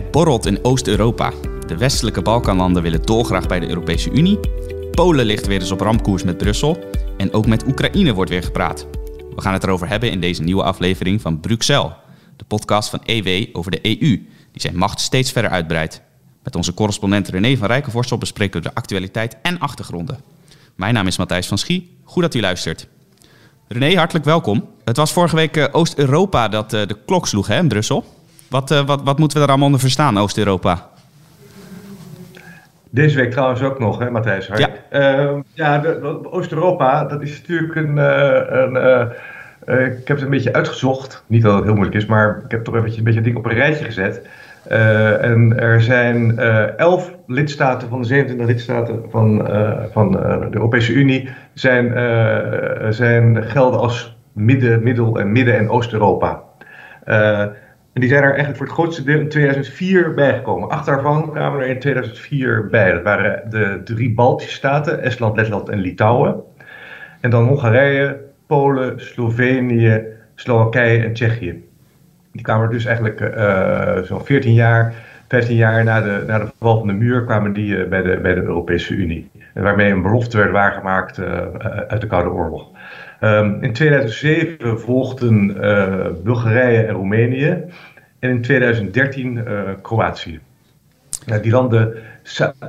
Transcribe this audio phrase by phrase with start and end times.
[0.00, 1.32] Het borrelt in Oost-Europa.
[1.66, 4.38] De westelijke Balkanlanden willen dolgraag bij de Europese Unie.
[4.90, 6.78] Polen ligt weer eens op ramkoers met Brussel.
[7.16, 8.86] En ook met Oekraïne wordt weer gepraat.
[9.34, 11.92] We gaan het erover hebben in deze nieuwe aflevering van Bruxelles,
[12.36, 16.02] de podcast van EW over de EU, die zijn macht steeds verder uitbreidt.
[16.42, 20.20] Met onze correspondent René van Rijkenvorstel bespreken we de actualiteit en achtergronden.
[20.74, 21.96] Mijn naam is Matthijs van Schie.
[22.04, 22.86] Goed dat u luistert.
[23.68, 24.68] René, hartelijk welkom.
[24.84, 28.04] Het was vorige week eh, Oost-Europa dat eh, de klok sloeg hè, in Brussel.
[28.50, 30.88] Wat, uh, wat, wat moeten we daar allemaal onder verstaan, Oost-Europa?
[32.90, 34.50] Deze week trouwens ook nog, hè, Matthijs?
[34.54, 35.82] Ja, uh, ja
[36.22, 37.96] Oost-Europa, dat is natuurlijk een.
[37.96, 38.74] een
[39.68, 41.24] uh, ik heb het een beetje uitgezocht.
[41.26, 43.44] Niet dat het heel moeilijk is, maar ik heb toch eventjes een beetje ding op
[43.44, 44.26] een rijtje gezet.
[44.70, 49.48] Uh, en er zijn uh, elf lidstaten van de 27 lidstaten van,
[49.92, 51.92] van de Europese Unie zijn,
[52.94, 56.42] zijn gelden als midden, middel en midden- en Oost-Europa.
[57.92, 60.68] En die zijn er eigenlijk voor het grootste deel in 2004 bijgekomen.
[60.68, 62.92] Acht daarvan kwamen er in 2004 bij.
[62.92, 66.42] Dat waren de drie Baltische staten, Estland, Letland en Litouwen.
[67.20, 70.02] En dan Hongarije, Polen, Slovenië,
[70.34, 71.64] Slowakije en Tsjechië.
[72.32, 74.94] Die kwamen er dus eigenlijk uh, zo'n 14 jaar,
[75.28, 78.18] 15 jaar na de, na de val van de muur kwamen die uh, bij, de,
[78.22, 79.30] bij de Europese Unie.
[79.54, 81.26] Waarmee een belofte werd waargemaakt uh,
[81.88, 82.68] uit de Koude Oorlog.
[83.20, 85.46] Um, in 2007 volgden
[86.24, 87.64] Bulgarije en Roemenië.
[88.20, 89.44] En in 2013
[89.82, 90.40] Kroatië.
[91.26, 91.96] Ja, die landen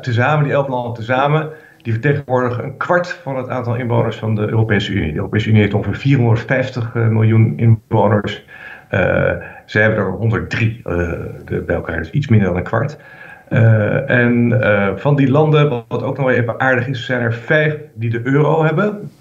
[0.02, 1.50] tezamen, die elf landen tezamen,
[1.82, 5.12] die vertegenwoordigen een kwart van het aantal inwoners van de Europese Unie.
[5.12, 8.46] De Europese Unie heeft ongeveer 450 miljoen inwoners.
[8.92, 9.00] Uh,
[9.66, 10.94] zij hebben er 103 uh,
[11.46, 12.98] de, bij elkaar, dus iets minder dan een kwart.
[14.06, 14.60] En
[14.96, 18.64] van die landen, wat ook nog even aardig is, zijn er vijf die de euro
[18.64, 19.12] hebben.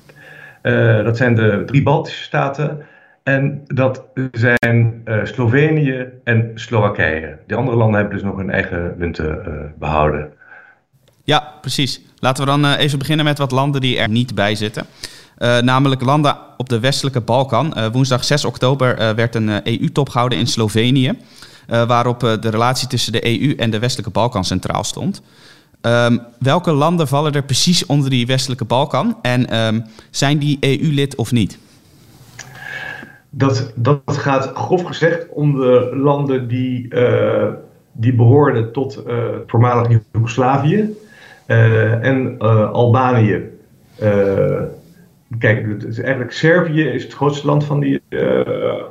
[1.05, 2.86] dat zijn de drie Baltische staten.
[3.22, 7.38] En dat zijn Slovenië en Slowakije.
[7.46, 10.32] De andere landen hebben dus nog hun eigen munten behouden.
[11.24, 12.00] Ja, precies.
[12.18, 14.86] Laten we dan even beginnen met wat landen die er niet bij zitten.
[15.61, 17.90] Namelijk landen op de westelijke Balkan.
[17.92, 21.18] Woensdag 6 oktober werd een EU-top gehouden in Slovenië.
[21.66, 25.22] waarop de relatie tussen de EU en de westelijke Balkan centraal stond.
[25.83, 29.18] Um, welke landen vallen er precies onder die westelijke Balkan?
[29.22, 31.58] En um, zijn die EU-lid of niet?
[33.30, 36.89] Dat, dat gaat grof gezegd om de landen die,
[37.92, 40.95] die behoorden tot het voormalig Joegoslavië
[42.01, 42.39] en
[42.73, 43.51] Albanië.
[45.39, 48.40] Kijk, eigenlijk Servië is het grootste land van die, uh,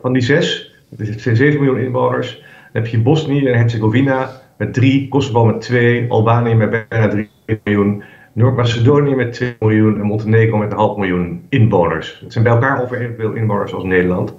[0.01, 0.73] van die zes.
[0.97, 2.33] Het zijn 7 miljoen inwoners.
[2.33, 7.29] Dan heb je Bosnië en Herzegovina met 3, Kosovo met 2, Albanië met bijna 3
[7.63, 8.03] miljoen,
[8.33, 12.19] Noord-Macedonië met 2 miljoen en Montenegro met een half miljoen inwoners.
[12.23, 14.33] Het zijn bij elkaar ongeveer evenveel inwoners als Nederland.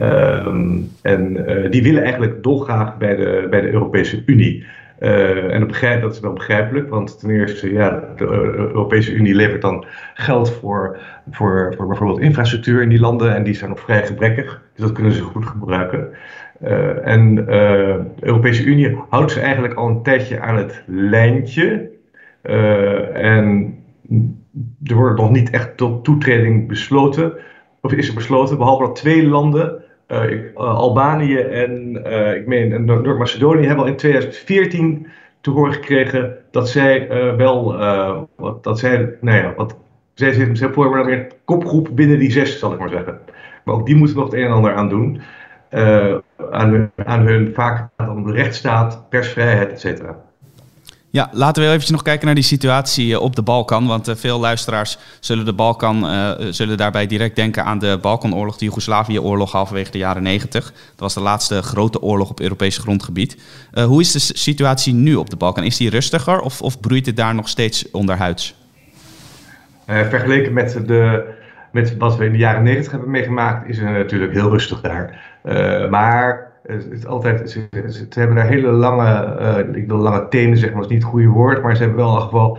[0.00, 4.66] Um, en uh, die willen eigenlijk dolgraag bij de, bij de Europese Unie.
[5.00, 8.24] Uh, en begrijp, dat is wel begrijpelijk, want ten eerste, ja, de
[8.56, 9.84] Europese Unie levert dan
[10.14, 10.98] geld voor,
[11.30, 14.92] voor, voor bijvoorbeeld infrastructuur in die landen en die zijn nog vrij gebrekkig, dus dat
[14.92, 16.08] kunnen ze goed gebruiken.
[17.04, 21.90] En de Europese Unie houdt ze eigenlijk al een tijdje aan het lijntje.
[23.12, 23.78] En
[24.84, 27.32] er wordt nog niet echt tot toetreding besloten,
[27.80, 31.96] of is er besloten, behalve dat twee landen uh, uh, Albanië en
[32.36, 35.06] ik meen Noord-Macedonië hebben al in 2014
[35.40, 37.76] te horen gekregen dat zij wel,
[38.36, 39.76] wat, dat zij, nou ja, wat,
[40.14, 43.18] zij, vormen dan weer een kopgroep binnen die zes, zal ik maar zeggen.
[43.64, 45.20] Maar ook die moeten nog het een en ander aan doen.
[46.50, 50.25] aan, hun, aan hun vaak om de rechtsstaat, persvrijheid, et cetera.
[51.16, 53.86] Ja, laten we even nog kijken naar die situatie eh, op de Balkan.
[53.86, 58.56] Want uh, veel luisteraars zullen, de Balkan, uh, zullen daarbij direct denken aan de Balkanoorlog,
[58.56, 60.64] de Joegoslavië-oorlog halverwege de jaren 90.
[60.64, 63.36] Dat was de laatste grote oorlog op Europees grondgebied.
[63.72, 65.64] Uh, hoe is de situatie nu op de Balkan?
[65.64, 68.54] Is die rustiger of, of broeit het daar nog steeds onderhuids?
[69.86, 71.24] vergeleken met, de,
[71.72, 75.20] met wat we in de jaren 90 hebben meegemaakt, is het natuurlijk heel rustig daar.
[75.90, 80.76] maar het altijd, ze, ze, hebben daar hele lange, uh, ik wil lange tenen zeggen,
[80.76, 82.58] maar is niet het goede woord, maar ze hebben wel in ieder geval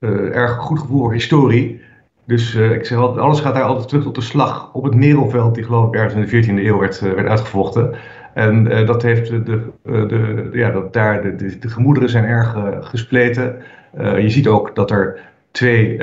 [0.00, 1.80] uh, erg goed gevoel voor historie.
[2.24, 4.94] Dus uh, ik zeg altijd, alles gaat daar altijd terug tot de slag op het
[4.94, 7.94] Merelveld, die geloof ik ergens in de 14e eeuw werd, werd uitgevochten.
[8.34, 9.42] En dat heeft de,
[9.82, 13.56] de, ja, dat daar de, de, de gemoederen zijn erg gespleten.
[13.98, 15.96] je ziet ook dat er twee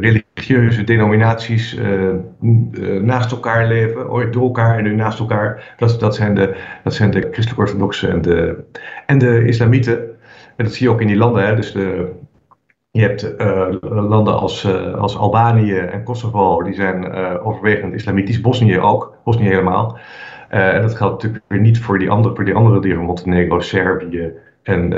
[0.00, 0.27] religieuze
[0.84, 2.14] denominaties uh,
[3.02, 5.74] naast elkaar leven, door elkaar en nu naast elkaar.
[5.76, 8.64] Dat, dat, zijn, de, dat zijn de christelijk orthodoxen en de,
[9.06, 9.98] en de islamieten.
[10.56, 11.46] En dat zie je ook in die landen.
[11.46, 11.54] Hè.
[11.54, 12.12] Dus de,
[12.90, 18.40] je hebt uh, landen als, als Albanië en Kosovo, die zijn overwegend islamitisch.
[18.40, 19.98] Bosnië ook, Bosnië helemaal.
[20.48, 24.32] en dat geldt natuurlijk weer niet voor die andere, voor die andere Montenegro, Servië
[24.62, 24.88] en,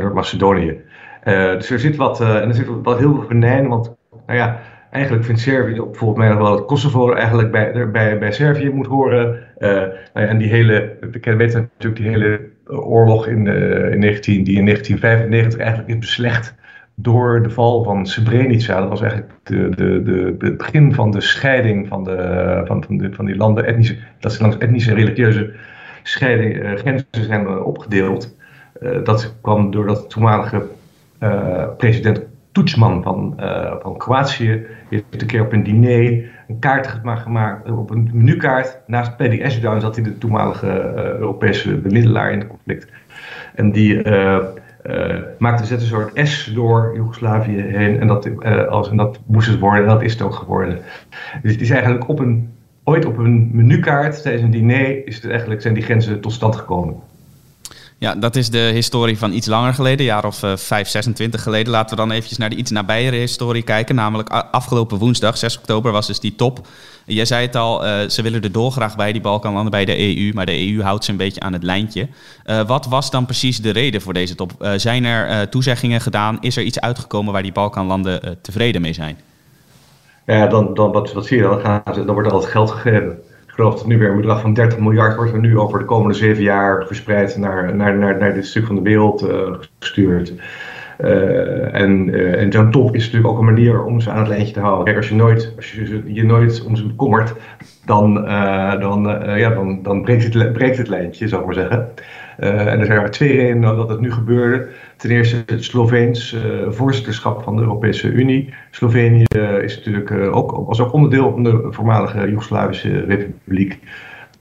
[0.00, 0.80] Noord-Macedonië.
[1.24, 5.24] dus er zit wat, en er zit wat heel veel venijn, want nou ja, eigenlijk
[5.24, 9.38] vindt Servië bijvoorbeeld mij nog wel dat Kosovo eigenlijk bij, bij, bij Servië moet horen.
[9.58, 13.46] nou ja, en die hele, we weten natuurlijk die hele oorlog in,
[13.92, 16.54] in 19, die in 1995 eigenlijk is beslecht
[16.94, 18.80] door de val van Srebrenica.
[18.80, 22.96] Dat was eigenlijk de, de, de, het begin van de scheiding van, de, van, van,
[22.96, 23.64] de, van die landen.
[23.64, 25.52] Etnische, dat ze langs etnische en religieuze
[26.02, 28.36] scheiding, grenzen zijn opgedeeld.
[29.04, 30.62] Dat kwam doordat de toenmalige
[31.76, 33.34] president Tudjman van,
[33.82, 38.78] van Kroatië heeft een keer op een diner een kaart gemaakt, op een menukaart.
[38.86, 42.88] Naast Paddy Ashdown zat hij de toenmalige Europese bemiddelaar in het conflict.
[43.54, 44.02] En die
[45.38, 48.00] maakte zet een soort S door Joegoslavië heen.
[48.00, 50.78] En dat, als, en dat moest het worden en dat is het ook geworden.
[51.42, 52.48] Dus het is eigenlijk op een,
[52.84, 56.56] ooit op een menukaart tijdens een diner is het eigenlijk, zijn die grenzen tot stand
[56.56, 56.94] gekomen.
[58.00, 61.72] Ja, dat is de historie van iets langer geleden, jaar of uh, 5, 26 geleden.
[61.72, 63.94] Laten we dan eventjes naar de iets nabijere historie kijken.
[63.94, 66.66] Namelijk afgelopen woensdag, 6 oktober, was dus die top.
[67.04, 70.32] Jij zei het al, uh, ze willen er dolgraag bij, die Balkanlanden, bij de EU.
[70.34, 72.08] Maar de EU houdt ze een beetje aan het lijntje.
[72.46, 74.52] Uh, wat was dan precies de reden voor deze top?
[74.60, 76.38] Uh, zijn er toezeggingen gedaan?
[76.40, 79.18] Is er iets uitgekomen waar die Balkanlanden tevreden mee zijn?
[80.26, 81.82] Ja, dan, dan wat, wat zie je dan?
[82.06, 83.18] Dan wordt al het geld gegeven
[83.54, 86.14] geloof dat nu weer een bedrag van 30 miljard wordt er nu over de komende
[86.14, 90.32] zeven jaar verspreid naar, naar, naar, naar dit stuk van de wereld uh, gestuurd.
[91.04, 94.28] Uh, en, uh, en zo'n top is natuurlijk ook een manier om ze aan het
[94.28, 94.84] lijntje te houden.
[94.84, 97.34] Kijk, als je nooit, als je, je nooit om ze bekommert,
[97.84, 98.14] dan,
[98.80, 99.02] dan,
[99.36, 101.88] ja, dan, dan breekt, het, breekt het lijntje, zou ik maar zeggen.
[102.36, 104.68] en er zijn twee redenen dat het nu gebeurde.
[104.96, 106.36] Ten eerste het Sloveens
[106.68, 108.54] voorzitterschap van de Europese Unie.
[108.70, 109.24] Slovenië
[109.62, 113.78] is natuurlijk ook, was ook onderdeel van de voormalige Joegoslavische Republiek.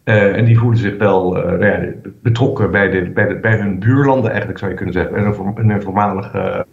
[0.10, 1.80] Uh, en die voelen zich wel nou ja,
[2.22, 5.16] betrokken bij, de, bij, de, bij hun buurlanden, eigenlijk zou je kunnen zeggen.
[5.16, 5.24] En
[5.68, 6.66] hun, voormalige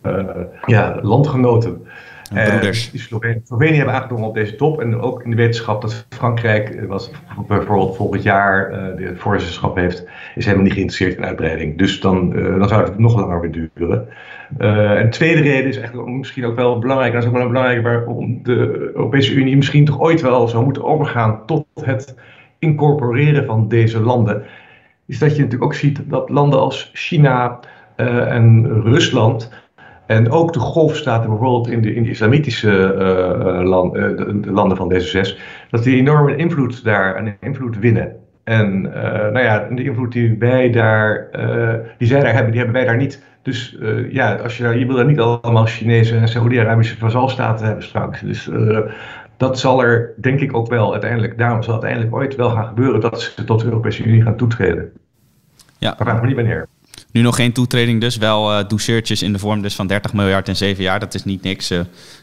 [0.66, 1.86] ja, landgenoten.
[2.32, 2.90] Broeders.
[2.94, 4.80] Slovenië, Slovenië hebben aangedrongen op deze top.
[4.80, 7.10] En ook in de wetenschap dat Frankrijk, was
[7.48, 11.78] bijvoorbeeld volgend jaar de voorzitterschap heeft, is helemaal niet geïnteresseerd in uitbreiding.
[11.78, 14.08] Dus dan, dan zou het nog langer weer duren.
[14.58, 17.12] en de tweede reden is eigenlijk misschien ook wel belangrijk.
[17.12, 20.84] Dat is ook wel belangrijk waarom de Europese Unie misschien toch ooit wel zou moeten
[20.84, 22.14] overgaan tot het
[22.58, 24.42] incorporeren van deze landen.
[25.06, 27.60] Is dat je natuurlijk ook ziet dat landen als China
[27.96, 29.50] en Rusland
[30.06, 35.08] en ook de golfstaten, bijvoorbeeld in de, in de islamitische de, de, landen van deze
[35.08, 35.38] zes,
[35.70, 38.16] dat die enorme invloed daar en invloed winnen.
[38.44, 41.28] En nou ja, de invloed die wij daar,
[41.98, 43.24] die zij daar hebben, die hebben wij daar niet.
[43.42, 43.78] Dus
[44.10, 48.20] ja, als je, je wil daar niet allemaal Chinese en Saoedi-Arabische vazalstaten hebben straks.
[48.20, 48.50] Dus
[49.36, 52.66] dat zal er denk ik ook wel uiteindelijk, daarom zal het uiteindelijk ooit wel gaan
[52.66, 54.92] gebeuren dat ze tot de Europese Unie gaan toetreden.
[55.78, 55.94] Ja.
[55.98, 56.68] Maar vraag me niet wanneer.
[57.10, 60.48] Nu nog geen toetreding dus, wel uh, douceurtjes in de vorm dus van 30 miljard
[60.48, 61.00] in 7 jaar.
[61.00, 61.70] Dat is niet niks.
[61.70, 61.80] Uh,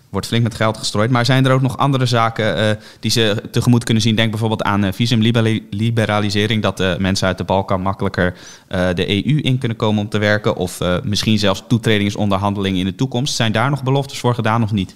[0.09, 1.09] wordt flink met geld gestrooid.
[1.09, 2.69] Maar zijn er ook nog andere zaken uh,
[2.99, 4.15] die ze tegemoet kunnen zien?
[4.15, 6.61] Denk bijvoorbeeld aan visumliberalisering.
[6.61, 8.33] Dat mensen uit de Balkan makkelijker
[8.67, 10.55] de EU in kunnen komen om te werken.
[10.55, 13.35] Of misschien zelfs toetredingsonderhandelingen in de toekomst.
[13.35, 14.95] Zijn daar nog beloftes voor gedaan of niet?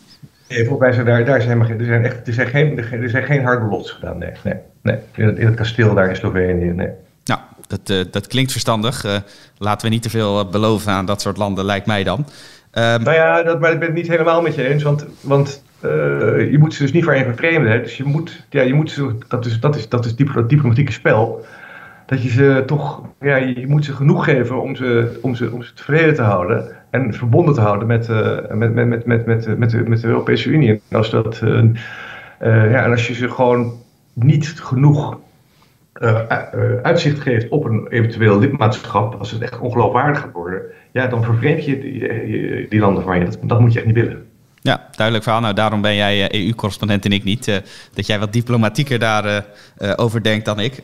[0.50, 3.24] Nee, volgens mij zijn daar, daar zijn, er zijn echt er zijn geen, er zijn
[3.24, 4.18] geen harde beloftes gedaan.
[4.18, 4.98] Nee, nee, nee.
[5.16, 6.66] In, het, in het kasteel daar in Slovenië.
[6.66, 6.90] Nee.
[7.26, 9.06] Nou, dat, uh, dat klinkt verstandig.
[9.06, 9.16] Uh,
[9.57, 12.19] laten we niet te veel eh, beloven aan dat soort landen, lijkt mij dan.
[12.19, 14.83] Um, nou ja, dat, maar ik ben het niet helemaal met je eens.
[14.83, 17.81] Want, want uh, je moet ze dus niet voor even vreemden.
[17.81, 20.92] Dus je moet, ja, je moet ze, dat is, dat is, dat is dat diplomatieke
[20.92, 21.45] spel.
[22.07, 25.64] Dat je ze toch, ja, je moet ze genoeg geven om ze, om ze, om
[25.64, 26.76] ze tevreden te houden.
[26.90, 30.49] En verbonden te houden met, uh, met, met, met, met, met, de, met de Europese
[30.49, 30.81] Unie.
[30.90, 31.64] En als, dat, uh,
[32.40, 33.73] ja, en als je ze gewoon
[34.14, 35.19] niet genoeg
[36.81, 40.61] uitzicht geeft op een eventueel lidmaatschap, als het echt ongeloofwaardig gaat worden,
[40.92, 41.80] ja, dan vervreemd je
[42.69, 43.26] die, landen van je.
[43.26, 44.26] Dat, dat, moet je echt niet willen.
[44.61, 45.42] Ja, duidelijk verhaal.
[45.42, 47.61] Nou, daarom ben jij EU-correspondent en ik niet.
[47.94, 49.45] Dat jij wat diplomatieker daarover
[49.95, 50.81] over denkt dan ik.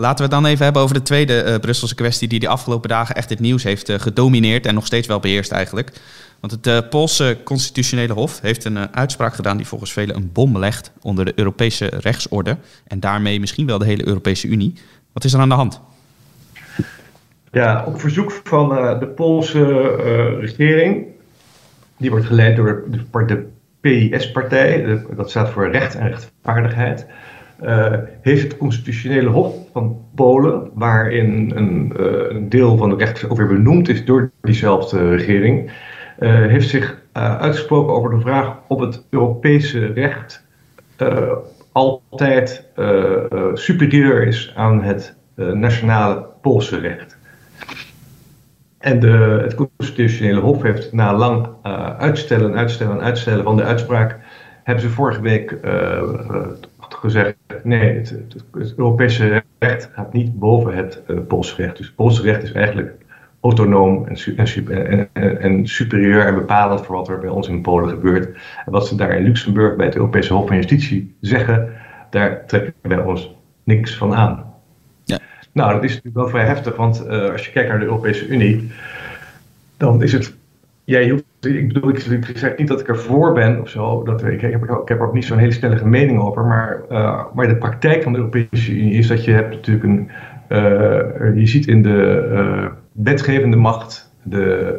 [0.00, 3.14] Laten we het dan even hebben over de tweede Brusselse kwestie die de afgelopen dagen
[3.14, 5.92] echt het nieuws heeft gedomineerd en nog steeds wel beheerst eigenlijk.
[6.40, 10.32] Want het uh, Poolse constitutionele hof heeft een uh, uitspraak gedaan die volgens velen een
[10.32, 14.74] bom legt onder de Europese rechtsorde en daarmee misschien wel de hele Europese Unie.
[15.12, 15.80] Wat is er aan de hand?
[17.50, 19.64] Ja, op verzoek van uh, de Poolse
[20.40, 21.06] regering,
[21.96, 23.46] die wordt geleid door de, de
[23.80, 27.06] PIS-partij, dat staat voor recht en rechtvaardigheid,
[28.20, 31.92] heeft het constitutionele hof van Polen, waarin een,
[32.30, 35.70] een deel van de recht ook benoemd is door diezelfde regering,
[36.18, 40.46] uh, heeft zich uh, uitgesproken over de vraag of het Europese recht
[40.98, 41.32] uh,
[41.72, 42.66] altijd
[43.54, 47.18] superieur is aan het nationale Poolse recht.
[48.78, 51.48] En de, het constitutionele hof heeft na lang
[51.98, 54.18] uitstellen, uitstellen, uitstellen van de uitspraak,
[54.64, 55.56] hebben ze vorige week
[56.98, 58.10] gezegd, nee, het,
[58.52, 61.76] het, Europese recht gaat niet boven het uh, Poolse recht.
[61.76, 62.94] Dus het Poolse recht is eigenlijk
[63.40, 67.88] autonoom en, en, en, en, superieur en bepalend voor wat er bij ons in Polen
[67.88, 68.24] gebeurt.
[68.64, 71.72] En wat ze daar in Luxemburg bij het Europese Hof van Justitie zeggen,
[72.10, 74.54] daar trekken wij ons niks van aan.
[75.04, 75.18] Ja.
[75.52, 78.26] Nou, dat is natuurlijk wel vrij heftig, want uh, als je kijkt naar de Europese
[78.26, 78.70] Unie,
[79.76, 80.37] dan is het
[80.88, 84.02] jij hoeft, ik bedoel, ik, zeg niet dat ik ervoor ben of zo.
[84.02, 86.44] Dat, ik, heb, ik heb ook niet zo'n hele stellige mening over.
[86.44, 90.10] Maar, uh, maar de praktijk van de Europese Unie is dat je hebt natuurlijk een.
[90.48, 94.76] Uh, je ziet in de uh, wetgevende macht, de,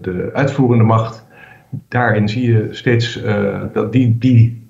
[0.00, 1.26] de uitvoerende macht.
[1.88, 3.22] Daarin zie je steeds
[3.72, 4.68] dat die, die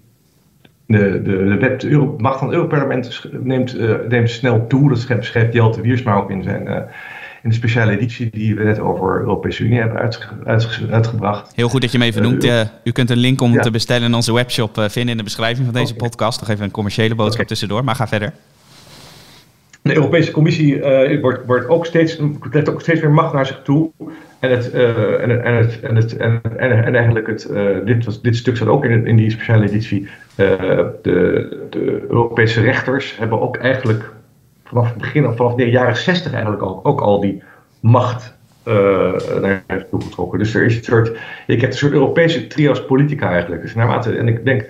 [0.87, 3.77] de, de, de, wet, de macht van het Europarlement neemt,
[4.09, 4.89] neemt snel toe.
[4.89, 6.89] Dat schrijft, schrijft Jelte Wiersma ook in zijn
[7.43, 9.99] in de speciale editie die we net over Europese Unie hebben
[10.91, 11.53] uitgebracht.
[11.55, 12.45] Heel goed dat je hem even noemt.
[12.45, 15.23] Uh, u kunt een link om te bestellen in onze webshop uh, vinden in de
[15.23, 16.41] beschrijving van deze podcast.
[16.41, 18.33] Nog even een commerciële boodschap tussendoor, maar ga verder.
[19.83, 22.19] De Europese Commissie uh, wordt, wordt ook steeds,
[22.51, 23.91] let ook steeds meer macht naar zich toe.
[24.39, 27.51] En, het, en, en, het, en, het, en, en, eigenlijk het,
[27.85, 30.09] dit, was, dit stuk staat ook in, in die speciale editie.
[30.35, 34.13] de, de Europese rechters hebben ook eigenlijk
[34.71, 37.43] vanaf het begin, vanaf de jaren 60 eigenlijk al, ook al die
[37.81, 38.35] macht
[38.65, 40.39] uh, naar toe getrokken.
[40.39, 43.63] Dus er is een soort, ik heb een soort Europese trias politica eigenlijk.
[43.63, 44.67] Dus naarmate, en ik denk,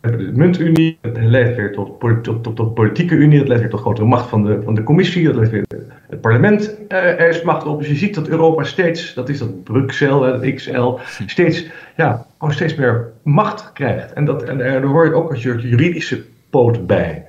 [0.00, 4.06] de muntunie leidt weer tot, tot, tot, tot, politieke unie, dat leidt weer tot grotere
[4.06, 5.64] macht van de, van de commissie, dat leidt weer
[6.08, 7.78] het parlement uh, er is macht op.
[7.78, 10.92] Dus je ziet dat Europa steeds, dat is dat Bruxelles, dat XL,
[11.26, 14.12] steeds, ja, steeds meer macht krijgt.
[14.12, 17.26] En, dat, en er hoort ook een soort juridische poot bij.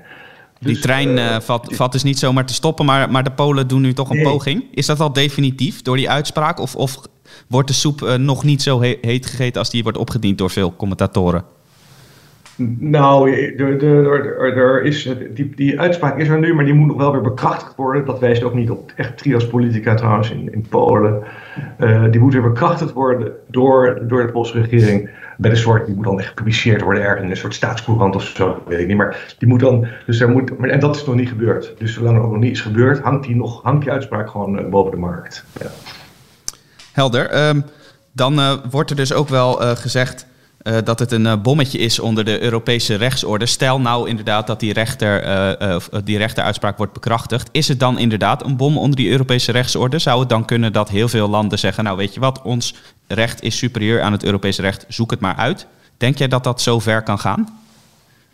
[0.63, 3.67] Die dus, trein uh, valt, valt dus niet zomaar te stoppen, maar, maar de Polen
[3.67, 4.63] doen nu toch een poging.
[4.71, 6.59] Is dat al definitief door die uitspraak?
[6.59, 6.99] Of, of
[7.47, 10.49] wordt de soep uh, nog niet zo he heet gegeten als die wordt opgediend door
[10.49, 11.45] veel commentatoren?
[12.79, 17.21] Nou, er, is, die, die uitspraak is er nu, maar die moet nog wel weer
[17.21, 18.05] bekrachtigd worden.
[18.05, 21.23] Dat wijst ook niet op echt trias politica trouwens in, in Polen.
[21.79, 25.95] Uh, die moet weer bekrachtigd worden door, door de Poolse regering bij de soort, die
[25.95, 28.97] moet dan echt gepubliceerd worden ergens in een soort staatscourant of zo, weet ik niet.
[28.97, 31.73] Maar die moet dan, dus er moet, en dat is nog niet gebeurd.
[31.77, 34.69] Dus zolang er nog niet is gebeurd, hangt die, nog, hangt die uitspraak gewoon uh,
[34.69, 35.45] boven de markt.
[35.59, 35.67] Ja.
[36.91, 37.47] Helder.
[37.47, 37.63] Um,
[38.11, 40.27] dan uh, wordt er dus ook wel gezegd
[40.63, 43.45] uh, dat het een bommetje is onder de Europese rechtsorde.
[43.45, 45.27] Stel nou inderdaad dat die, rechter,
[45.61, 47.49] uh, die rechteruitspraak wordt bekrachtigd.
[47.51, 49.99] Is het dan inderdaad een bom onder die Europese rechtsorde?
[49.99, 52.75] Zou het dan kunnen dat heel veel landen zeggen: Nou, weet je wat, ons
[53.07, 55.67] recht is superieur aan het Europese recht, zoek het maar uit.
[55.97, 57.47] Denk jij dat dat zo ver kan gaan?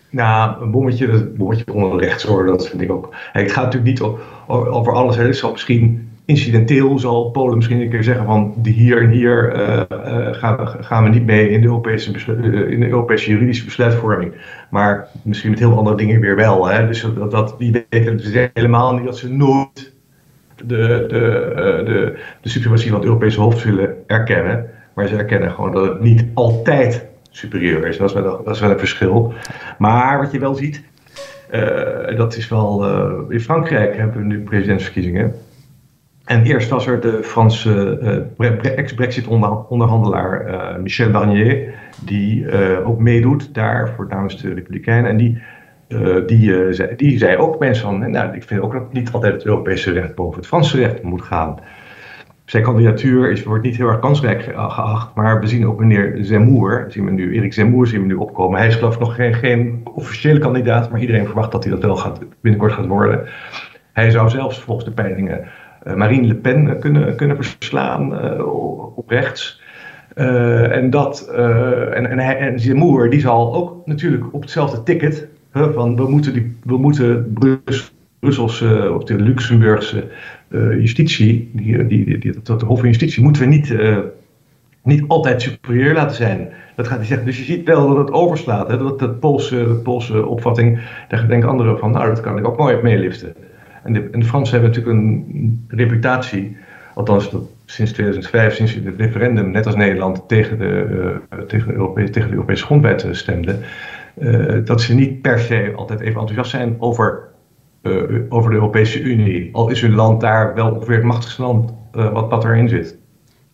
[0.09, 3.15] Nou, een bommetje, een bommetje onder de rechtsorde, dat vind ik ook.
[3.31, 4.01] Het gaat natuurlijk niet
[4.47, 5.15] over alles.
[5.15, 9.81] Het zal misschien incidenteel zal Polen misschien een keer zeggen van hier en hier uh,
[9.91, 14.33] uh, gaan, gaan, we niet mee in de, Europese uh, in de Europese juridische besluitvorming.
[14.69, 16.67] Maar misschien met heel andere dingen weer wel.
[16.67, 16.87] Hè?
[16.87, 19.93] Dus dat, die weten dus helemaal niet dat ze nooit
[20.55, 24.69] de, de, de, de suprematie van het Europese Hof zullen erkennen.
[24.93, 27.97] Maar ze erkennen gewoon dat het niet altijd superieur is.
[27.97, 29.33] Dat is wel, dat is wel een verschil.
[29.77, 30.83] Maar wat je wel ziet,
[32.15, 32.85] dat is wel.
[33.29, 35.33] In Frankrijk hebben we nu presidentsverkiezingen.
[36.29, 37.99] En eerst was er de Franse
[38.39, 40.45] uh, ex-Brexit-onderhandelaar
[40.81, 41.73] Michel Barnier,
[42.05, 42.51] die
[42.83, 45.09] ook meedoet daar voor namens de Republikeinen.
[45.09, 45.41] En die
[46.25, 49.45] die, zei, die zei ook mensen van, nou, ik vind ook dat niet altijd het
[49.45, 51.59] Europese recht boven het Franse recht moet gaan.
[52.45, 56.85] Zijn kandidatuur is, wordt niet heel erg kansrijk geacht, maar we zien ook meneer Zemmour,
[56.87, 58.59] zien we nu, Erik Zemmour zien we nu opkomen.
[58.59, 61.83] Hij is geloof ik nog geen, geen officiële kandidaat, maar iedereen verwacht dat hij dat
[61.83, 63.27] wel gaat, binnenkort gaat worden.
[63.93, 65.47] Hij zou zelfs volgens de peilingen
[65.95, 68.33] Marine Le Pen kunnen, kunnen verslaan
[68.95, 69.61] op rechts.
[70.15, 71.27] en, dat,
[71.93, 76.33] en, en, hij, en Zemmour die zal ook natuurlijk op hetzelfde ticket van we moeten,
[76.33, 77.33] die, we moeten
[78.19, 80.07] Brusselse of de Luxemburgse
[80.79, 83.75] justitie, die, die, die, dat Hof van Justitie, moeten we niet,
[84.83, 86.49] niet altijd superieur laten zijn.
[86.75, 87.25] Dat gaat hij zeggen.
[87.25, 88.67] Dus je ziet wel dat het overslaat.
[88.67, 88.77] Hè?
[88.77, 92.75] Dat, dat Poolse, Poolse opvatting, daar denken anderen van, nou dat kan ik ook mooi
[92.75, 93.33] op meeliften.
[93.89, 96.57] En de, en de Fransen hebben natuurlijk een reputatie,
[96.93, 100.87] althans sinds 2005, sinds het referendum, net als Nederland, tegen de,
[101.33, 103.59] uh, tegen de, Europese, tegen de Europese grondwet stemden.
[104.21, 107.27] Uh, dat ze niet per se altijd even enthousiast zijn over,
[108.29, 109.49] over de Europese Unie.
[109.51, 112.98] Al is hun land daar wel ongeveer het machtigste land wat, wat erin zit.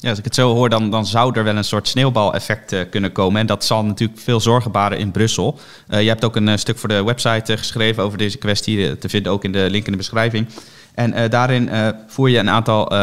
[0.05, 3.11] Ja, als ik het zo hoor, dan, dan zou er wel een soort sneeuwbaleffect kunnen
[3.11, 3.39] komen.
[3.41, 5.59] En dat zal natuurlijk veel zorgen baren in Brussel.
[5.87, 9.43] je hebt ook een stuk voor de website geschreven over deze kwestie, te vinden ook
[9.43, 10.47] in de link in de beschrijving.
[10.93, 11.69] En daarin
[12.07, 12.93] voer je een aantal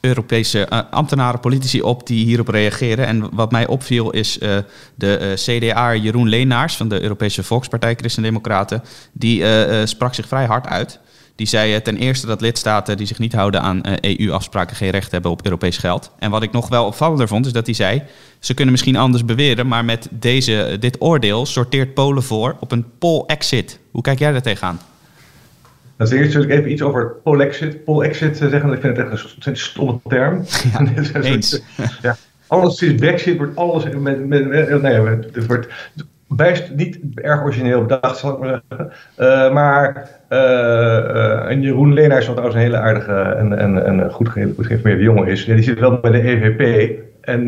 [0.00, 3.06] Europese ambtenaren, politici op die hierop reageren.
[3.06, 4.38] En wat mij opviel is
[4.94, 8.82] de CDA Jeroen Leenaars van de Europese Volkspartij Christen-Democraten.
[9.12, 9.44] Die
[9.86, 10.98] sprak zich vrij hard uit.
[11.36, 15.30] Die zei ten eerste dat lidstaten die zich niet houden aan EU-afspraken geen recht hebben
[15.30, 16.10] op Europees geld.
[16.18, 18.02] En wat ik nog wel opvallender vond, is dat hij zei:
[18.38, 22.84] ze kunnen misschien anders beweren, maar met deze, dit oordeel sorteert Polen voor op een
[22.98, 23.78] pol-exit.
[23.90, 24.80] Hoe kijk jij daar tegenaan?
[25.96, 29.56] Dan eerst wil ik even iets over polexit, polexit zeggen, ik vind het echt een
[29.56, 30.44] stomme term.
[30.72, 31.60] Ja, eens.
[32.02, 32.16] ja,
[32.46, 34.48] alles sinds brexit wordt alles met, met,
[34.82, 34.94] nee,
[35.32, 35.66] het wordt
[36.28, 38.92] bijst niet erg origineel bedacht, zal ik maar zeggen.
[39.18, 45.02] Uh, maar uh, en Jeroen Leenaars, wat trouwens een hele aardige en, en, goed, geïnformeerde
[45.02, 46.92] jongen is, die zit wel bij de EVP.
[47.20, 47.46] En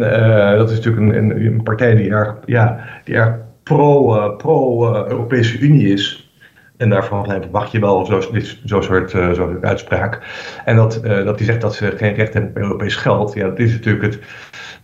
[0.58, 5.92] dat is natuurlijk een, een, een, partij die erg, ja, die erg pro-Europese pro, Unie
[5.92, 6.32] is.
[6.76, 10.20] En daarvan verwacht je wel zo'n zo soort, uh, uitspraak.
[10.64, 13.34] En dat, dat die zegt dat ze geen recht hebben op Europees geld.
[13.34, 14.04] Ja, dat is natuurlijk,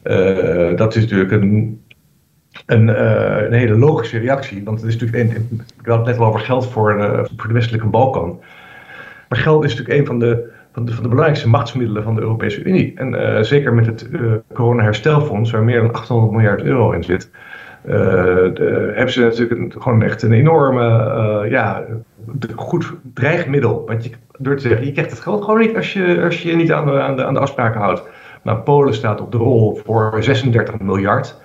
[0.02, 1.84] het, dat is natuurlijk een,
[2.66, 2.88] een,
[3.44, 4.64] een, hele logische reactie.
[4.64, 5.40] Want het is natuurlijk,
[5.80, 6.92] ik had het net al over geld voor,
[7.36, 8.40] voor de westelijke Balkan.
[9.28, 12.20] Maar geld is natuurlijk een van de, van de, van de belangrijkste machtsmiddelen van de
[12.20, 12.92] Europese Unie.
[12.96, 14.08] En zeker met het
[14.52, 17.30] corona-herstelfonds, waar meer dan 800 miljard euro in zit.
[17.88, 17.94] Uh,
[18.94, 20.82] hebben ze natuurlijk gewoon echt een enorme,
[21.44, 21.84] uh, ja,
[22.54, 23.82] goed dreigmiddel.
[23.86, 26.56] Want je, door te zeggen, je krijgt het geld gewoon niet als je als je,
[26.56, 28.02] niet aan de, aan, de, aan de afspraken houdt.
[28.42, 31.40] Nou, Polen staat op de rol voor 36 miljard.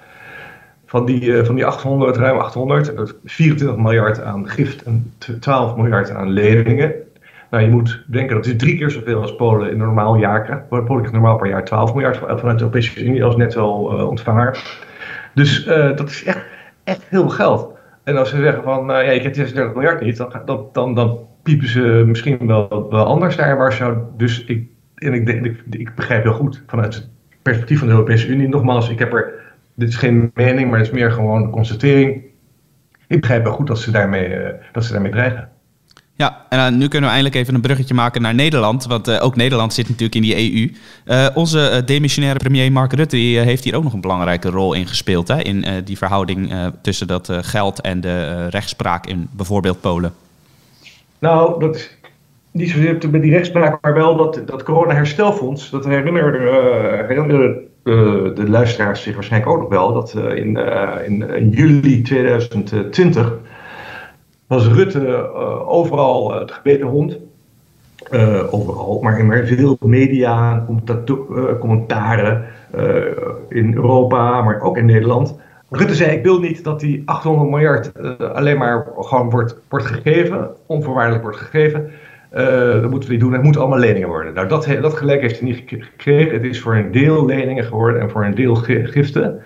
[0.89, 6.11] Van die, uh, van die 800, ruim 800, 24 miljard aan gift en 12 miljard
[6.11, 6.93] aan leningen.
[7.49, 10.43] Nou, je moet denken dat is drie keer zoveel als Polen in een normaal jaar
[10.43, 10.69] krijgt.
[10.69, 13.63] Polen krijgt normaal per jaar 12 miljard vanuit de Europese Unie als netto
[14.07, 14.77] ontvanger.
[15.33, 16.45] Dus uh, dat is echt,
[16.83, 17.73] echt heel veel geld.
[18.03, 21.19] En als ze zeggen van, uh, ja, je krijgt 36 miljard niet, dan, dan, dan,
[21.43, 23.97] piepen ze misschien wel, wel anders daar in Warschau.
[24.17, 27.09] Dus ik, en ik, ik, ik begrijp heel goed vanuit het
[27.41, 28.47] perspectief van de Europese Unie.
[28.47, 29.33] Nogmaals, ik heb er,
[29.79, 32.23] dit is geen mening, maar het is meer gewoon een constatering.
[33.07, 35.49] Ik begrijp wel goed dat ze daarmee, uh, dat ze daarmee dreigen.
[36.15, 38.85] Ja, en uh, nu kunnen we eindelijk even een bruggetje maken naar Nederland.
[38.85, 40.71] Want uh, ook Nederland zit natuurlijk in die EU.
[41.05, 44.87] Uh, onze demissionaire premier Mark Rutte die, heeft hier ook nog een belangrijke rol in
[44.87, 45.27] gespeeld.
[45.27, 50.13] Hè, in die verhouding tussen dat geld en de rechtspraak in bijvoorbeeld Polen.
[51.19, 51.97] Nou, dat is
[52.51, 55.69] niet zozeer met die rechtspraak, maar wel dat, dat corona-herstelfonds.
[55.69, 59.93] Dat herinneren, herinneren de luisteraars zich waarschijnlijk ook nog wel.
[59.93, 60.57] Dat in,
[61.05, 63.37] in, in juli 2020
[64.47, 65.33] was Rutte
[65.65, 67.17] overal het gebeten hond.
[68.49, 70.65] Overal, maar in veel media,
[71.59, 72.45] commentaren
[73.49, 75.35] in Europa, maar ook in Nederland.
[75.69, 77.91] Rutte zei: Ik wil niet dat die 800 miljard
[78.33, 81.91] alleen maar gewoon wordt, wordt gegeven, onvoorwaardelijk wordt gegeven.
[82.81, 83.33] Dat moeten we niet doen.
[83.33, 84.33] Het moeten allemaal leningen worden.
[84.33, 86.33] Nou, dat, dat gelijk heeft hij niet gekregen.
[86.33, 89.41] Het is voor een deel leningen geworden en voor een deel giften.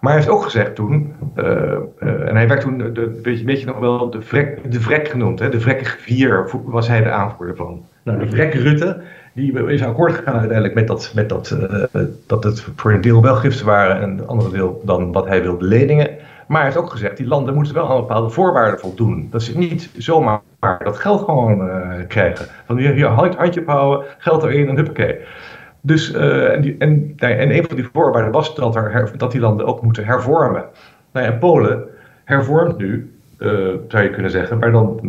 [0.00, 3.44] Maar hij heeft ook gezegd toen, uh, uh, en hij werd toen, de, weet, je,
[3.44, 5.38] weet je nog wel, de vrek, de vrek genoemd.
[5.38, 5.48] Hè?
[5.48, 7.84] De vrekkige vier was hij de aanvoerder van.
[8.02, 9.00] Nou, de vrek Rutte,
[9.32, 11.58] die is akkoord gegaan uiteindelijk met, dat, met dat,
[11.94, 15.26] uh, dat het voor een deel wel giften waren en een andere deel dan wat
[15.26, 16.10] hij wilde leningen.
[16.50, 19.28] Maar hij heeft ook gezegd, die landen moeten wel aan bepaalde voorwaarden voldoen.
[19.30, 20.40] Dat ze niet zomaar
[20.78, 21.70] dat geld gewoon
[22.08, 22.46] krijgen.
[22.66, 25.18] Van hier, hier handje ophouden, geld erin en huppakee.
[25.80, 28.78] Dus, uh, en, en, en, een van die voorwaarden was dat,
[29.16, 30.64] dat die landen ook moeten hervormen.
[31.12, 31.84] Nou Polen
[32.24, 33.50] hervormt nu, uh,
[33.88, 35.00] zou je kunnen zeggen, maar dan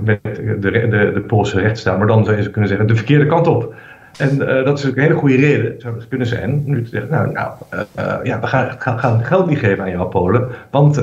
[0.00, 3.46] met de, de, de Poolse rechtsstaat, maar dan zou je kunnen zeggen de verkeerde kant
[3.46, 3.74] op.
[4.18, 6.88] En uh, dat is ook een hele goede reden, zou het kunnen zijn, nu te
[6.88, 10.96] zeggen, nou, nou ja, we gaan, geld niet geven aan jou, Polen, want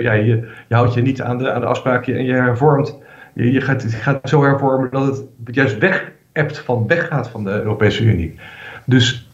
[0.00, 2.98] ja, je, houdt je niet aan de, aan de afspraken en je hervormt,
[3.32, 7.50] je, gaat, je gaat zo hervormen dat het juist weg appt van weggaat van de
[7.50, 8.34] Europese Unie.
[8.84, 9.28] Dus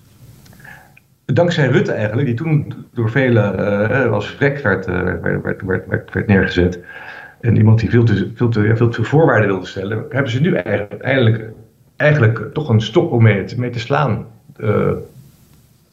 [1.25, 6.79] dankzij Rutte eigenlijk, die toen door velen als vrek werd, werd, werd, werd, neergezet.
[7.40, 11.51] En iemand die veel te, veel veel voorwaarden wilde stellen, hebben ze nu eigenlijk, eigenlijk,
[12.02, 14.26] eigenlijk toch een stok om mee te, slaan.
[14.58, 14.90] Uh,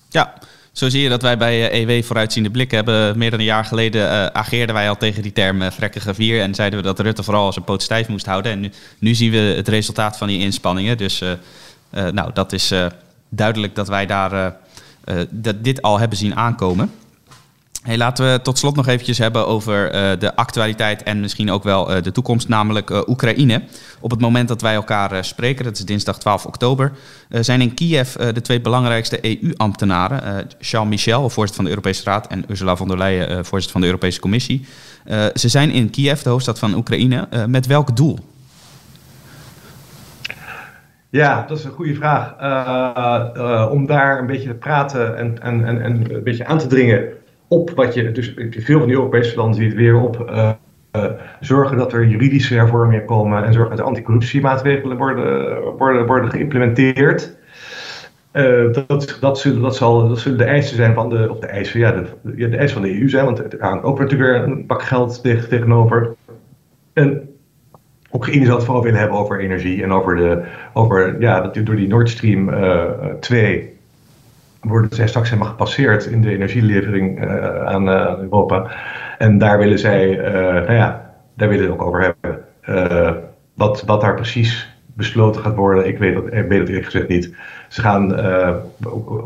[0.10, 0.34] ja,
[0.72, 3.17] zo zie je dat wij bij EW e vooruitziende blik hebben.
[3.17, 6.41] Meer dan een jaar geleden uh, ageerden wij al tegen die term vrekkige vier.
[6.41, 8.52] En zeiden we dat Rutte vooral zijn poot stijf moest houden.
[8.52, 10.98] En nu, nu zien we het resultaat van die inspanningen.
[10.98, 11.24] Dus
[11.91, 12.74] nou, dat is
[13.30, 14.56] duidelijk dat wij daar
[15.30, 16.91] dat dit al hebben zien aankomen.
[17.86, 21.96] Laten we tot slot nog eventjes hebben over uh, de actualiteit en misschien ook wel
[21.96, 23.63] uh, de toekomst, namelijk uh, Oekraïne.
[24.00, 26.92] Op het moment dat wij elkaar spreken, dat is dinsdag 12 oktober,
[27.30, 32.44] zijn in Kiev de twee belangrijkste EU-ambtenaren, Charles Michel, voorzitter van de Europese Raad, en
[32.48, 34.65] Ursula von der Leyen, voorzitter van de Europese Commissie.
[35.34, 37.28] ze zijn in Kiev, de hoofdstad van Oekraïne.
[37.48, 38.20] met welk doel?
[41.10, 42.32] Ja, dat is een goede vraag.
[43.70, 47.18] om daar een beetje te praten en, en, en, en een beetje aan te dringen
[47.50, 50.52] op wat je, dus veel van die Europese landen ziet weer op uh,
[50.96, 51.06] uh,
[51.40, 57.38] zorgen dat er juridische hervormingen komen en zorgen dat anticorruptiemaatregelen worden, worden, worden geïmplementeerd.
[58.34, 61.48] Uh, dat, dat, zullen, dat, zal, dat zullen de eisen zijn van de, of de
[61.48, 64.44] eisen, ja, de, de eisen van de EU zijn, want er hangt ook natuurlijk weer
[64.44, 66.16] een pak geld tegen, tegenover.
[66.94, 67.30] En
[68.12, 71.76] Oekraïne zal het vooral willen hebben over energie en over, de, over ja, dat door
[71.76, 72.54] die Nord Stream
[73.20, 73.79] 2
[74.62, 78.72] worden zij straks helemaal gepasseerd in de energielevering uh, aan uh, Europa.
[79.17, 82.43] En daar willen zij, uh, nou ja, daar willen ze ook over hebben.
[83.54, 87.08] wat, wat daar precies besloten gaat worden, ik weet dat, ik weet dat eerlijk gezegd
[87.08, 87.36] niet.
[87.67, 88.10] Ze gaan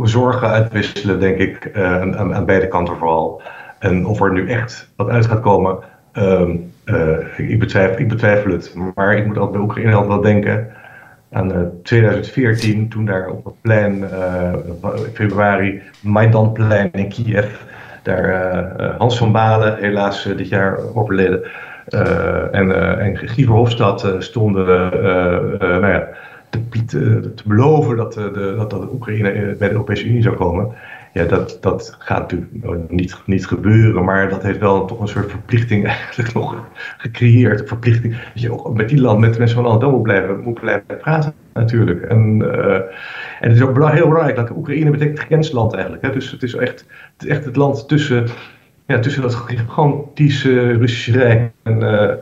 [0.04, 3.42] zorgen uitwisselen, denk ik, aan, aan, beide kanten vooral.
[3.80, 5.78] En of er nu echt wat uit gaat komen,
[6.14, 6.72] um,
[7.38, 7.60] ik,
[8.08, 8.76] betwijfel, het.
[8.96, 10.72] Maar ik moet altijd bij Oekraïne wel denken
[11.34, 14.54] aan 2014, eh, toen daar op het plein, uh,
[15.14, 17.46] februari, Maidanplein in Kiev,
[18.04, 18.26] daar
[18.80, 21.44] uh, Hans van Balen, helaas dit jaar overleden,
[22.52, 24.66] en, en Guy Verhofstadt stonden
[25.60, 26.08] nou ja,
[26.50, 30.74] te, te, te, beloven dat, de, dat, dat Oekraïne bij de Europese Unie zou komen.
[31.14, 35.30] Ja, dat, dat gaat natuurlijk niet, niet gebeuren, maar dat heeft wel toch een soort
[35.32, 36.66] verplichting eigenlijk nog
[36.98, 37.60] gecreëerd.
[37.60, 40.60] Een verplichting dat je ook met die land, met mensen van landen moet blijven, moet
[40.60, 42.02] blijven praten natuurlijk.
[42.02, 46.04] En, uh, en het is ook heel belangrijk, dat Oekraïne betekent grensland eigenlijk.
[46.04, 46.12] Hè?
[46.12, 46.86] Dus het is echt
[47.18, 48.28] echt het land tussen,
[48.88, 51.82] ja, tussen dat gigantische Russische Rijk en...
[51.82, 52.14] Uh,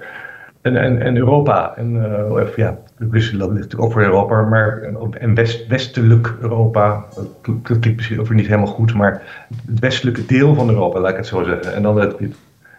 [0.62, 1.74] en, en, en Europa.
[1.78, 7.06] En uh, ja, Rusland ligt natuurlijk ook voor Europa, maar en west, westelijk Europa.
[7.41, 11.17] Dat klinkt misschien ook niet helemaal goed, maar het westelijke deel van Europa, laat ik
[11.17, 11.74] het zo zeggen.
[11.74, 12.15] En dan het,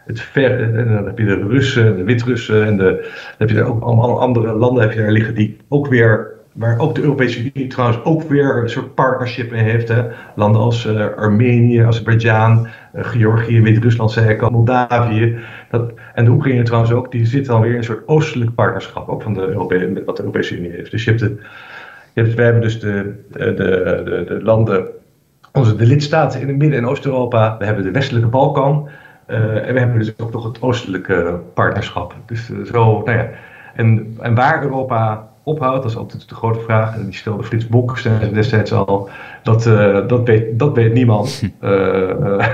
[0.05, 2.85] het ver, en dan heb je de Russen, de Wit-Russen en de,
[3.38, 6.79] dan heb je ook allemaal andere landen heb je daar liggen die ook weer waar
[6.79, 9.88] ook de Europese Unie trouwens ook weer een soort partnership in heeft.
[9.88, 10.05] Hè.
[10.35, 15.38] Landen als uh, Armenië, Azerbeidzjan, uh, Georgië, Wit-Rusland, zei Moldavië.
[15.71, 19.09] Dat, en de Oekraïne trouwens ook, die zit dan weer in een soort oostelijk partnerschap,
[19.09, 20.91] ook van de Europese, met wat de Europese Unie heeft.
[20.91, 24.87] Dus je hebt de, hebben dus de, de, de, de, landen,
[25.53, 28.88] onze, de lidstaten in het Midden- en Oost-Europa, we hebben de westelijke Balkan.
[29.29, 32.15] Uh, en we hebben dus ook nog het oostelijke partnerschap.
[32.27, 33.31] Dus zo, nou ja.
[33.75, 36.95] En, en waar Europa ophoudt, dat is altijd de grote vraag.
[36.95, 38.03] En die stelde Frits Bok
[38.33, 39.09] destijds al.
[39.43, 41.43] Dat, uh, dat, weet, dat weet niemand.
[41.61, 42.47] Uh,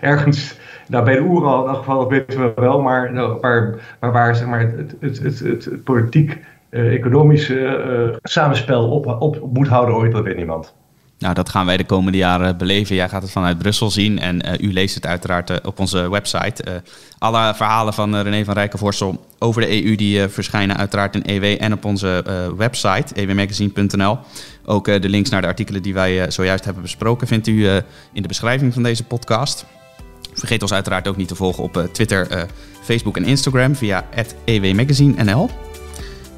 [0.00, 0.58] ergens,
[0.88, 2.80] nou, bij de Oeral in elk geval, dat weten we wel.
[2.82, 6.38] Maar, nou, waar, maar waar zeg maar, het, het, het, het, het politiek,
[6.70, 10.74] economische samenspel op, op moet houden ooit, dat weet niemand.
[11.18, 12.96] Nou, dat gaan wij de komende jaren beleven.
[12.96, 16.10] Jij gaat het vanuit Brussel zien en uh, u leest het uiteraard uh, op onze
[16.10, 16.64] website.
[16.68, 16.74] Uh,
[17.18, 21.72] alle verhalen van René van Rijkenvorsel over de EU die verschijnen uiteraard in EW en
[21.72, 22.24] op onze
[22.56, 24.18] website ewmagazine.nl.
[24.64, 27.68] Ook de links naar de artikelen die wij zojuist hebben besproken vindt u
[28.12, 29.64] in de beschrijving van deze podcast.
[30.34, 32.48] Vergeet ons uiteraard ook niet te volgen op Twitter,
[32.82, 34.04] Facebook en Instagram via
[34.44, 35.50] @ewmagazine.nl.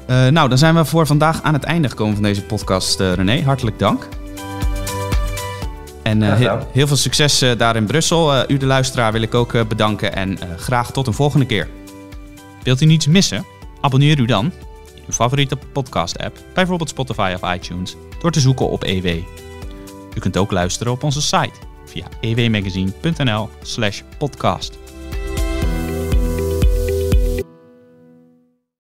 [0.07, 2.99] nou, dan zijn we voor vandaag aan het einde gekomen van deze podcast.
[2.99, 4.18] René, hartelijk dank.
[6.09, 6.37] En uh,
[6.71, 8.35] heel, veel succes uh, daar in Brussel.
[8.35, 10.15] Uh, u, de luisteraar, wil ik ook bedanken.
[10.15, 11.67] En graag tot een volgende keer.
[12.63, 13.45] Wilt u niets missen?
[13.81, 14.45] Abonneer u dan
[14.95, 19.05] in uw favoriete podcast-app, bijvoorbeeld Spotify of iTunes, door te zoeken op EW.
[20.15, 21.51] U kunt ook luisteren op onze site
[21.85, 24.77] via ewmagazine.nl/podcast.